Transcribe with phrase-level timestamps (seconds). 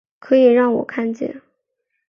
[0.17, 1.43] 可以让我看见